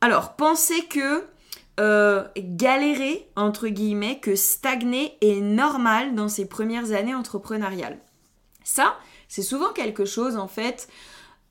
[0.06, 1.24] alors, pensez que
[1.80, 7.98] euh, galérer, entre guillemets, que stagner est normal dans ses premières années entrepreneuriales.
[8.63, 8.98] Ça,
[9.30, 10.89] c'est souvent quelque chose, en fait,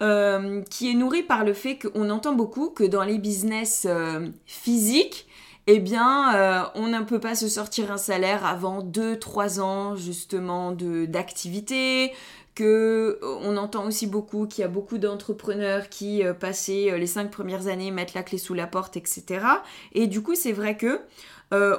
[0.04, 4.28] euh, qui est nourri par le fait qu'on entend beaucoup que dans les business euh,
[4.46, 5.26] physiques,
[5.66, 12.12] eh bien, on ne peut pas se sortir un salaire avant 2-3 ans justement d'activité,
[12.54, 17.06] que euh, on entend aussi beaucoup qu'il y a beaucoup d'entrepreneurs qui, euh, passés les
[17.06, 19.44] 5 premières années, mettent la clé sous la porte, etc.
[19.92, 21.00] Et du coup, c'est vrai que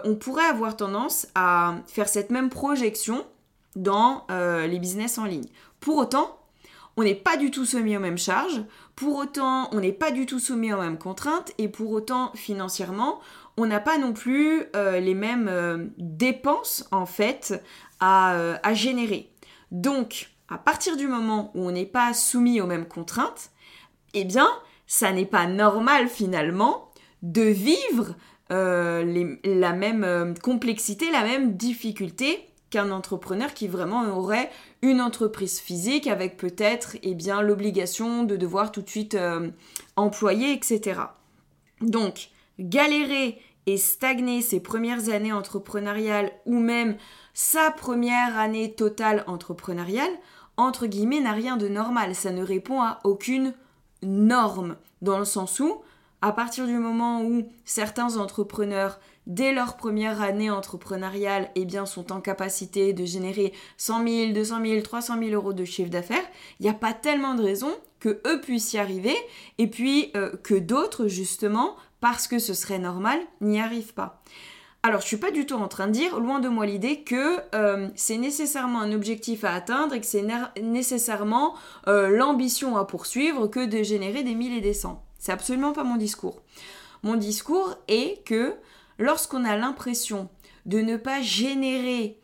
[0.05, 3.25] on pourrait avoir tendance à faire cette même projection
[3.75, 5.49] dans les business en ligne.
[5.81, 6.39] Pour autant,
[6.95, 8.63] on n'est pas du tout soumis aux mêmes charges,
[8.95, 13.19] pour autant, on n'est pas du tout soumis aux mêmes contraintes, et pour autant, financièrement,
[13.57, 17.61] on n'a pas non plus euh, les mêmes euh, dépenses, en fait,
[18.01, 19.29] euh, à, générer.
[19.71, 23.51] Donc, à partir du moment où on n'est pas soumis aux mêmes contraintes,
[24.13, 24.49] eh bien,
[24.87, 26.89] ça n'est pas normal, finalement,
[27.21, 28.15] de vivre
[28.49, 34.49] la même complexité, la même difficulté qu'un entrepreneur qui vraiment aurait
[34.81, 39.49] une entreprise physique avec peut-être eh bien l'obligation de devoir tout de suite euh,
[39.95, 40.99] employer, etc.
[41.81, 42.29] Donc,
[42.59, 46.97] galérer et stagner ses premières années entrepreneuriales ou même
[47.33, 50.11] sa première année totale entrepreneuriale,
[50.57, 52.15] entre guillemets, n'a rien de normal.
[52.15, 53.53] Ça ne répond à aucune
[54.03, 55.81] norme, dans le sens où,
[56.21, 62.11] à partir du moment où certains entrepreneurs dès leur première année entrepreneuriale, eh bien, sont
[62.11, 66.25] en capacité de générer 100 000, 200 000, 300 000 euros de chiffre d'affaires,
[66.59, 69.15] il n'y a pas tellement de raisons que eux puissent y arriver
[69.57, 74.21] et puis euh, que d'autres, justement, parce que ce serait normal, n'y arrivent pas.
[74.87, 77.39] Alors, je suis pas du tout en train de dire, loin de moi l'idée que
[77.55, 80.23] euh, c'est nécessairement un objectif à atteindre et que c'est
[80.61, 81.55] nécessairement
[81.87, 85.03] euh, l'ambition à poursuivre que de générer des mille et des cents.
[85.17, 86.43] C'est absolument pas mon discours.
[87.01, 88.53] Mon discours est que
[88.99, 90.29] lorsqu'on a l'impression
[90.67, 92.19] de ne pas générer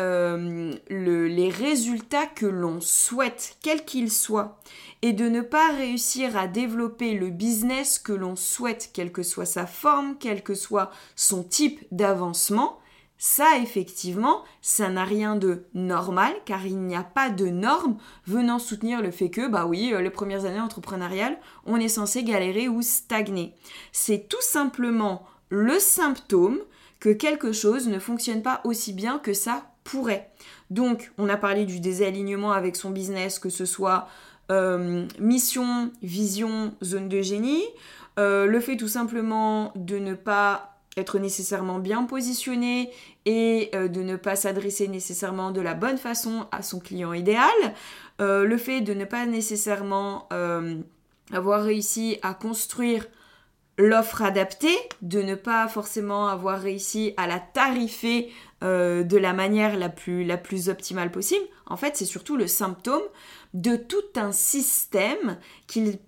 [0.00, 4.58] euh, les résultats que l'on souhaite, quels qu'ils soient,
[5.02, 9.46] et de ne pas réussir à développer le business que l'on souhaite, quelle que soit
[9.46, 12.78] sa forme, quel que soit son type d'avancement,
[13.24, 18.58] ça effectivement, ça n'a rien de normal car il n'y a pas de normes venant
[18.58, 22.66] soutenir le fait que, bah oui, euh, les premières années entrepreneuriales, on est censé galérer
[22.68, 23.54] ou stagner.
[23.92, 26.58] C'est tout simplement le symptôme
[26.98, 30.30] que quelque chose ne fonctionne pas aussi bien que ça pourrait.
[30.70, 34.08] Donc, on a parlé du désalignement avec son business, que ce soit
[34.50, 37.62] euh, mission, vision, zone de génie,
[38.18, 42.90] euh, le fait tout simplement de ne pas être nécessairement bien positionné
[43.24, 47.50] et euh, de ne pas s'adresser nécessairement de la bonne façon à son client idéal,
[48.18, 50.28] le fait de ne pas nécessairement
[51.32, 53.04] avoir réussi à construire
[53.78, 58.30] l'offre adaptée, de ne pas forcément avoir réussi à la tarifer
[58.62, 62.46] euh, de la manière la plus, la plus optimale possible, en fait c'est surtout le
[62.46, 63.02] symptôme
[63.54, 65.98] de tout un système qu'il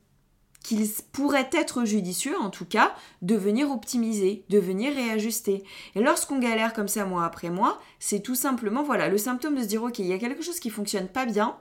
[1.12, 5.62] pourrait être judicieux, en tout cas, de venir optimiser, de venir réajuster.
[5.94, 9.62] Et lorsqu'on galère comme ça mois après mois, c'est tout simplement, voilà, le symptôme de
[9.62, 11.56] se dire, ok, il y a quelque chose qui fonctionne pas bien,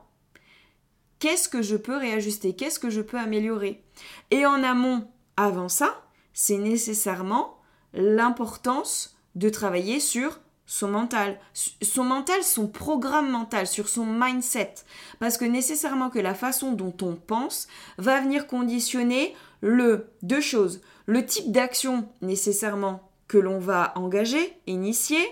[1.20, 3.84] qu'est-ce que je peux réajuster, qu'est-ce que je peux améliorer?
[4.32, 6.02] Et en amont, avant ça,
[6.34, 7.58] c'est nécessairement
[7.94, 14.74] l'importance de travailler sur son mental, son mental, son programme mental, sur son mindset.
[15.20, 20.82] Parce que nécessairement que la façon dont on pense va venir conditionner le deux choses.
[21.06, 25.26] Le type d'action nécessairement que l'on va engager, initier,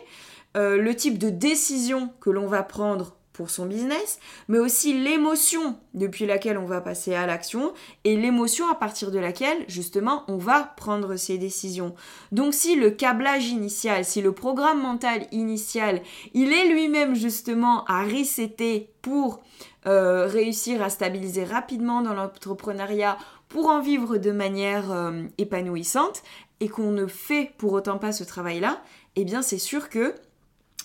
[0.58, 5.78] euh, le type de décision que l'on va prendre pour son business, mais aussi l'émotion
[5.94, 10.38] depuis laquelle on va passer à l'action et l'émotion à partir de laquelle justement on
[10.38, 11.96] va prendre ses décisions.
[12.32, 16.02] Donc si le câblage initial, si le programme mental initial,
[16.34, 19.42] il est lui-même justement à resetter pour
[19.88, 23.18] euh, réussir à stabiliser rapidement dans l'entrepreneuriat,
[23.50, 26.22] pour en vivre de manière euh, épanouissante
[26.60, 28.82] et qu'on ne fait pour autant pas ce travail-là,
[29.16, 30.14] eh bien c'est sûr que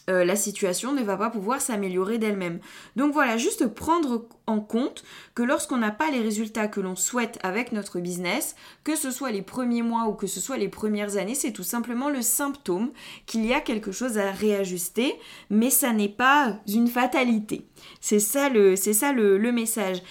[0.09, 2.61] euh, la situation ne va pas pouvoir s'améliorer d'elle-même.
[2.95, 5.03] Donc voilà, juste prendre en compte
[5.35, 9.33] que lorsqu'on n'a pas les résultats que l'on souhaite avec notre business, que ce soit
[9.33, 12.93] les premiers mois ou que ce soit les premières années, c'est tout simplement le symptôme
[13.27, 15.15] qu'il y a quelque chose à réajuster,
[15.51, 17.67] mais ça n'est pas une fatalité.
[18.01, 20.03] C'est ça le, c'est ça le, message.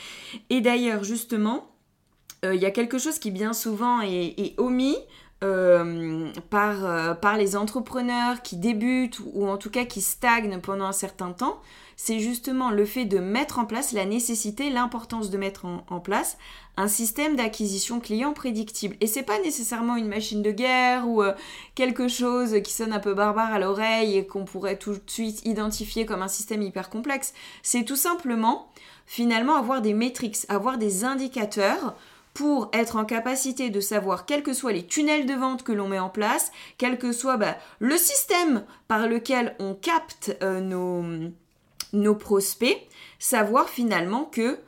[0.49, 1.69] Et d'ailleurs, justement,
[2.43, 4.97] euh, il y a quelque chose qui bien souvent est omis
[5.43, 10.86] euh, par, euh, par les entrepreneurs qui débutent ou en tout cas qui stagnent pendant
[10.86, 11.60] un certain temps,
[11.98, 16.38] c'est justement le fait de mettre en place la nécessité, l'importance de mettre en, place
[16.78, 18.95] un système d'acquisition client prédictible.
[19.02, 21.34] Et c'est pas nécessairement une machine de guerre ou euh,
[21.76, 25.45] quelque chose qui sonne un peu barbare à l'oreille et qu'on pourrait tout de suite
[25.45, 27.34] identifier comme un système hyper complexe.
[27.62, 28.69] C'est tout simplement
[29.06, 31.95] finalement avoir des métriques, avoir des indicateurs
[32.36, 35.88] pour être en capacité de savoir quels que soient les tunnels de vente que l'on
[35.88, 40.60] met en place, quel que soit bah, le système par lequel on capte euh,
[41.93, 42.78] nos, prospects,
[43.19, 44.60] savoir finalement que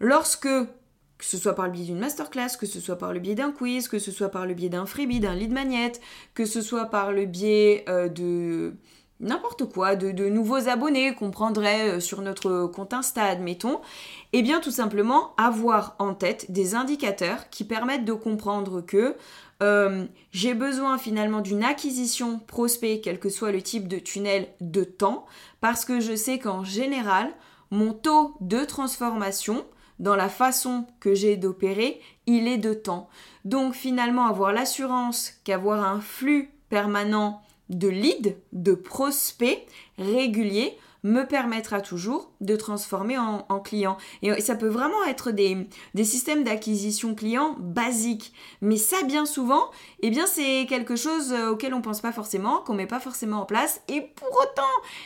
[0.00, 3.34] lorsque que ce soit par le biais d'une masterclass, que ce soit par le biais
[3.34, 5.92] d'un quiz, que ce soit par le biais d'un freebie, d'un lead magnet,
[6.32, 8.72] que ce soit par le biais euh, de
[9.20, 13.80] n'importe quoi, de, nouveaux abonnés qu'on prendrait euh, sur notre compte Insta, admettons,
[14.32, 19.16] eh bien tout simplement avoir en tête des indicateurs qui permettent de comprendre que
[19.62, 24.84] euh, j'ai besoin finalement d'une acquisition prospect, quel que soit le type de tunnel de
[24.84, 25.26] temps,
[25.60, 27.30] parce que je sais qu'en général,
[27.70, 29.64] mon taux de transformation,
[29.98, 33.10] dans la façon que j'ai d'opérer, il est de temps.
[33.44, 39.66] Donc finalement, avoir l'assurance qu'avoir un flux permanent de leads, de prospects
[39.98, 43.96] réguliers, me permettra toujours de transformer en, client.
[44.22, 45.66] Et ça peut vraiment être des,
[46.04, 48.32] systèmes d'acquisition client basiques.
[48.60, 49.70] Mais ça, bien souvent,
[50.02, 53.42] eh bien, c'est quelque chose euh, auquel on pense pas forcément, qu'on met pas forcément
[53.42, 53.80] en place.
[53.88, 54.62] Et pour autant,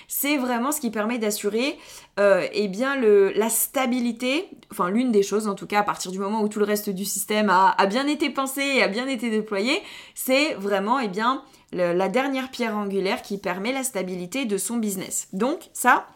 [0.09, 1.79] c'est vraiment ce qui permet d'assurer
[2.19, 6.13] euh, eh bien, le, la stabilité, enfin l'une des choses en tout cas, à partir
[6.13, 8.89] du moment où tout le reste du système a, a bien été pensé et a
[8.89, 9.83] bien été déployé,
[10.15, 11.43] c'est vraiment eh bien,
[11.75, 15.29] la dernière pierre angulaire qui permet la stabilité de son business.
[15.33, 16.07] Donc ça,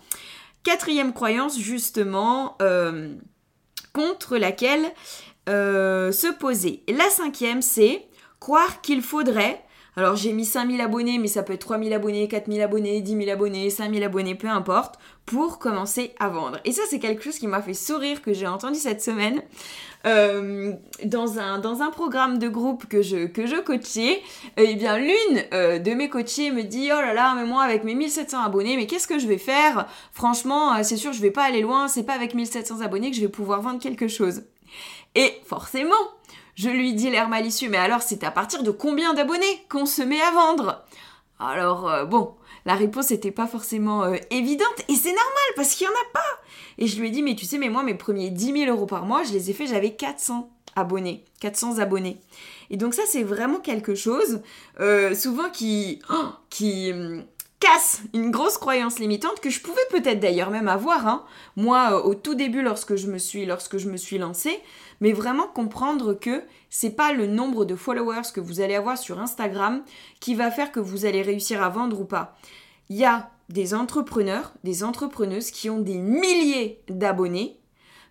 [0.63, 3.15] quatrième croyance justement euh,
[3.93, 4.93] contre laquelle
[5.49, 6.85] euh, se poser.
[6.89, 8.07] La cinquième, c'est
[8.41, 9.63] croire qu'il faudrait
[9.99, 13.31] alors j'ai mis 5000 abonnés, mais ça peut être 3000 abonnés, 4000 abonnés, 10 000
[13.31, 14.97] abonnés, 5000 abonnés, peu importe,
[15.29, 16.59] pour commencer à vendre.
[16.65, 19.43] Et ça c'est quelque chose qui m'a fait sourire, que j'ai entendu cette semaine.
[20.07, 24.23] Euh, dans, un, dans un programme de groupe que je, que je coachais,
[24.57, 27.65] et eh bien l'une euh, de mes coachés me dit Oh là là, mais moi
[27.65, 29.87] avec mes 1700 abonnés, mais qu'est-ce que je vais faire?
[30.13, 33.17] Franchement, euh, c'est sûr, je vais pas aller loin, c'est pas avec 1700 abonnés que
[33.17, 34.45] je vais pouvoir vendre quelque chose.
[35.15, 35.95] Et forcément,
[36.55, 40.03] je lui dis l'air malicieux, mais alors c'est à partir de combien d'abonnés qu'on se
[40.03, 40.85] met à vendre?
[41.41, 42.35] Alors euh, bon,
[42.69, 46.13] la réponse n'était pas forcément euh, évidente et c'est normal parce qu'il n'y en a
[46.13, 46.43] pas.
[46.77, 48.85] Et je lui ai dit, mais tu sais, mais moi mes premiers 10 000 euros
[48.85, 52.21] par mois, je les ai faits, j'avais 400 abonnés, 400 abonnés.
[52.69, 54.43] Et donc ça c'est vraiment quelque chose
[54.81, 56.03] euh, souvent qui...
[56.11, 56.27] Oh,
[56.93, 57.25] hum,
[57.61, 61.25] casse une grosse croyance limitante que je pouvais peut-être d'ailleurs même avoir hein.
[61.57, 64.61] moi au tout début lorsque je me suis lorsque je me suis lancée
[65.01, 69.19] mais vraiment comprendre que c'est pas le nombre de followers que vous allez avoir sur
[69.19, 69.83] Instagram
[70.21, 72.37] qui va faire que vous allez réussir à vendre ou pas.
[72.91, 77.59] Il y a des entrepreneurs, des entrepreneuses qui ont des milliers d'abonnés,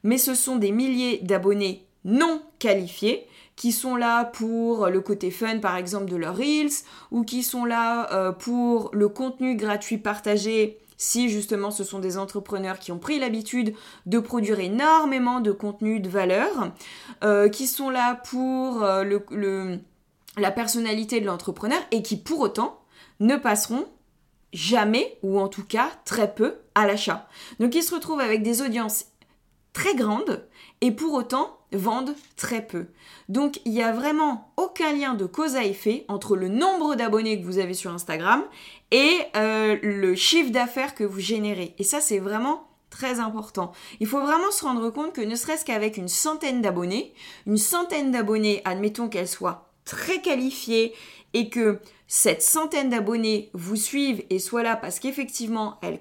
[0.04, 5.60] mais ce sont des milliers d'abonnés non qualifiés qui sont là pour le côté fun
[5.60, 6.72] par exemple de leurs reels
[7.12, 12.18] ou qui sont là euh, pour le contenu gratuit partagé si justement ce sont des
[12.18, 13.74] entrepreneurs qui ont pris l'habitude
[14.06, 16.72] de produire énormément de contenu de valeur,
[17.24, 19.76] euh, qui sont là pour euh,
[20.38, 22.80] la personnalité de l'entrepreneur et qui pour autant
[23.20, 23.86] ne passeront
[24.54, 27.28] jamais, ou en tout cas très peu, à l'achat.
[27.60, 29.06] Donc ils se retrouvent avec des audiences
[29.74, 30.48] très grandes
[30.82, 32.88] et pour autant vendent très peu.
[33.30, 37.40] Donc il n'y a vraiment aucun lien de cause à effet entre le nombre d'abonnés
[37.40, 38.44] que vous avez sur Instagram
[38.92, 41.76] et euh, le chiffre d'affaires que vous générez.
[41.78, 43.74] Et ça c'est vraiment très important.
[44.00, 47.14] Il faut vraiment se rendre compte que ne serait-ce qu'avec une centaine d'abonnés,
[47.46, 50.94] une centaine d'abonnés, admettons qu'elle soit très qualifiée
[51.34, 56.00] et que cette centaine d'abonnés vous suivent et soient là parce qu'effectivement elle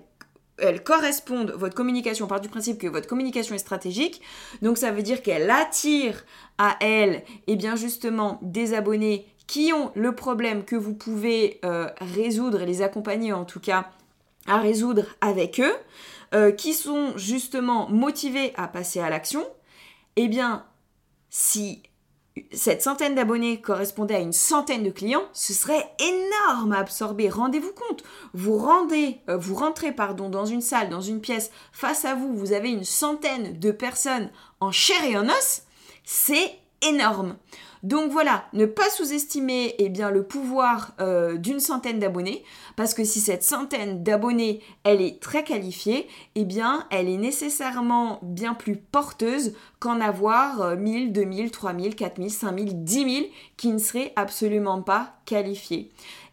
[0.59, 4.23] elles correspondent, votre communication, on part du principe que votre communication est stratégique,
[4.63, 6.25] donc ça veut dire qu'elle attire
[6.59, 11.61] à elle, et eh bien justement, des abonnés qui ont le problème que vous pouvez
[11.65, 13.91] euh, résoudre et les accompagner en tout cas
[14.47, 15.75] à résoudre avec eux,
[16.35, 19.45] euh, qui sont justement motivés à passer à l'action,
[20.17, 20.65] eh bien,
[21.31, 21.83] si
[22.53, 27.29] cette centaine d'abonnés correspondait à une centaine de clients, ce serait énorme à absorber.
[27.29, 32.05] Rendez-vous compte, vous rendez, euh, vous rentrez pardon dans une salle, dans une pièce, face
[32.05, 35.63] à vous, vous avez une centaine de personnes en chair et en os,
[36.05, 37.37] c'est énorme.
[37.87, 42.43] Donc voilà, ne pas sous-estimer eh le pouvoir euh, d'une centaine d'abonnés,
[42.75, 48.19] parce que si cette centaine d'abonnés, elle est très qualifiée, eh bien, elle est nécessairement
[48.23, 54.13] bien plus porteuse qu'en avoir 1000, 2000, 3000, 4000, 5000, 10 000 qui ne seraient
[54.17, 55.93] absolument pas qualifiés.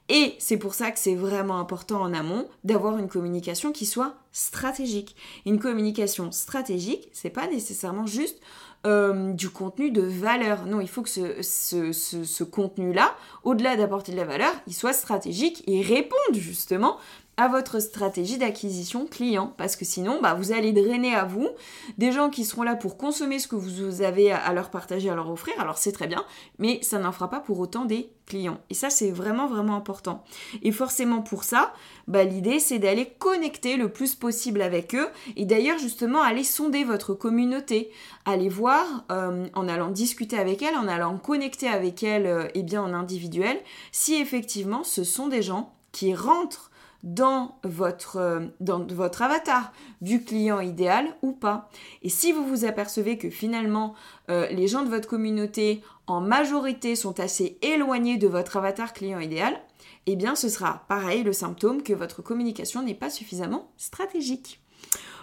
[0.09, 4.15] Et c'est pour ça que c'est vraiment important en amont d'avoir une communication qui soit
[4.32, 5.15] stratégique.
[5.45, 8.39] Une communication stratégique, c'est pas nécessairement juste
[8.86, 10.65] euh, du contenu de valeur.
[10.65, 15.81] Non, il faut que ce, contenu-là, au-delà d'apporter de la valeur, il soit stratégique et
[15.81, 16.97] réponde justement
[17.38, 21.49] à votre stratégie d'acquisition client parce que sinon bah, vous allez drainer à vous
[21.97, 25.15] des gens qui seront là pour consommer ce que vous avez à leur partager, à
[25.15, 25.53] leur offrir.
[25.59, 26.23] Alors c'est très bien,
[26.59, 28.59] mais ça n'en fera pas pour autant des clients.
[28.69, 30.23] Et ça c'est vraiment vraiment important.
[30.61, 31.73] Et forcément pour ça,
[32.07, 36.84] bah, l'idée c'est d'aller connecter le plus possible avec eux et d'ailleurs justement aller sonder
[36.84, 37.91] votre communauté,
[38.25, 42.61] aller voir euh, en allant discuter avec elle, en allant connecter avec elle euh, et
[42.61, 43.57] bien en individuel,
[43.91, 46.71] si effectivement ce sont des gens qui rentrent
[47.03, 51.69] dans votre, euh, dans votre avatar du client idéal ou pas.
[52.01, 53.93] Et si vous vous apercevez que finalement
[54.29, 59.19] euh, les gens de votre communauté en majorité sont assez éloignés de votre avatar client
[59.19, 59.59] idéal,
[60.05, 64.61] eh bien ce sera pareil le symptôme que votre communication n'est pas suffisamment stratégique.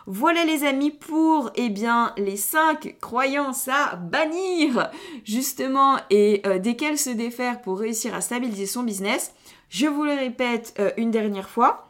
[0.06, 4.90] Voilà les amis pour eh bien les 5 croyances à bannir
[5.24, 9.32] justement et euh, desquelles se défaire pour réussir à stabiliser son business.
[9.70, 11.86] Je vous le répète euh, une dernière fois.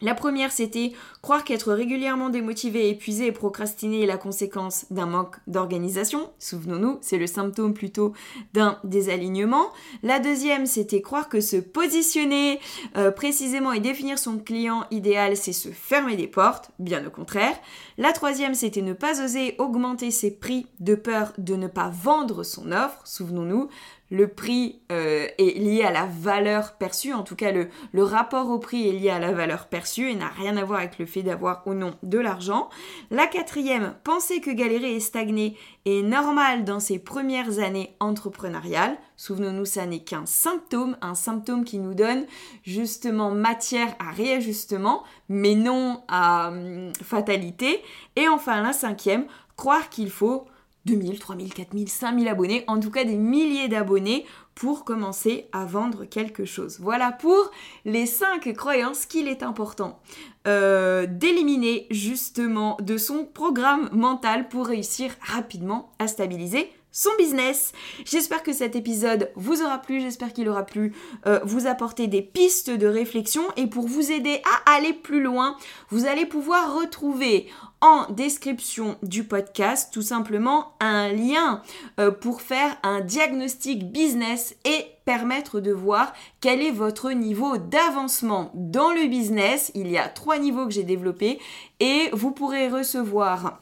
[0.00, 5.36] La première, c'était croire qu'être régulièrement démotivé, épuisé et procrastiner est la conséquence d'un manque
[5.48, 6.30] d'organisation.
[6.38, 8.12] Souvenons-nous, c'est le symptôme plutôt
[8.54, 9.72] d'un désalignement.
[10.04, 12.60] La deuxième, c'était croire que se positionner
[12.96, 16.70] euh, précisément et définir son client idéal, c'est se fermer des portes.
[16.78, 17.58] Bien au contraire.
[17.96, 22.44] La troisième, c'était ne pas oser augmenter ses prix de peur de ne pas vendre
[22.44, 23.00] son offre.
[23.04, 23.68] Souvenons-nous,
[24.10, 27.68] le prix euh, est lié à la valeur perçue, en tout cas le,
[28.02, 30.98] rapport au prix est lié à la valeur perçue et n'a rien à voir avec
[30.98, 32.70] le fait d'avoir ou non de l'argent.
[33.10, 38.96] La quatrième, penser que galérer et stagner est normal dans ses premières années entrepreneuriales.
[39.16, 42.24] Souvenons-nous, ça n'est qu'un symptôme, un symptôme qui nous donne
[42.62, 47.82] justement matière à réajustement, mais non à hum, fatalité.
[48.16, 50.46] Et enfin, la cinquième, croire qu'il faut
[50.88, 54.24] 2000, 3000, 4000, 5000 abonnés, en tout cas des milliers d'abonnés
[54.54, 56.78] pour commencer à vendre quelque chose.
[56.80, 57.50] Voilà pour
[57.84, 60.00] les 5 croyances qu'il est important
[60.46, 67.72] euh, d'éliminer justement de son programme mental pour réussir rapidement à stabiliser son business.
[68.04, 70.94] J'espère que cet épisode vous aura plu, j'espère qu'il aura pu
[71.26, 75.56] euh, vous apporter des pistes de réflexion et pour vous aider à aller plus loin,
[75.90, 77.46] vous allez pouvoir retrouver
[77.80, 81.62] en description du podcast tout simplement un lien
[82.00, 88.50] euh, pour faire un diagnostic business et permettre de voir quel est votre niveau d'avancement
[88.54, 89.70] dans le business.
[89.74, 91.38] Il y a trois niveaux que j'ai développés
[91.80, 93.60] et vous pourrez recevoir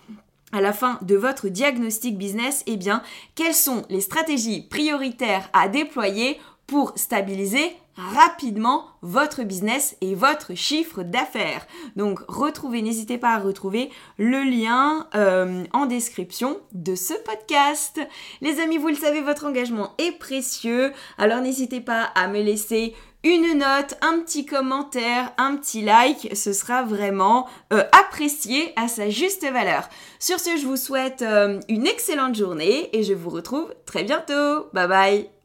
[0.53, 3.03] à la fin de votre diagnostic business, eh bien,
[3.35, 11.03] quelles sont les stratégies prioritaires à déployer pour stabiliser rapidement votre business et votre chiffre
[11.03, 11.67] d'affaires.
[11.97, 18.01] Donc retrouvez, n'hésitez pas à retrouver le lien euh, en description de ce podcast.
[18.43, 22.95] Les amis, vous le savez, votre engagement est précieux, alors n'hésitez pas à me laisser
[23.25, 29.11] une note, un petit commentaire, un petit like, ce sera vraiment euh, apprécié à sa
[29.11, 29.89] juste valeur.
[30.21, 34.69] Sur ce, je vous souhaite euh, une excellente journée et je vous retrouve très bientôt.
[34.73, 35.36] Bye bye